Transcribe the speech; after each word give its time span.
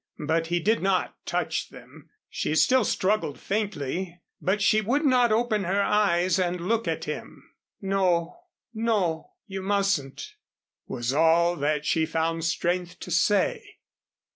But 0.25 0.47
he 0.47 0.59
did 0.59 0.81
not 0.81 1.13
touch 1.27 1.69
them. 1.69 2.09
She 2.27 2.55
still 2.55 2.83
struggled 2.83 3.39
faintly, 3.39 4.19
but 4.41 4.59
she 4.59 4.81
would 4.81 5.05
not 5.05 5.31
open 5.31 5.63
her 5.65 5.79
eyes 5.83 6.39
and 6.39 6.59
look 6.59 6.87
at 6.87 7.03
him. 7.05 7.43
"No, 7.81 8.35
no, 8.73 9.33
you 9.45 9.61
mustn't," 9.61 10.33
was 10.87 11.13
all 11.13 11.55
that 11.57 11.85
she 11.85 12.07
found 12.07 12.45
strength 12.45 12.99
to 13.01 13.11
say. 13.11 13.75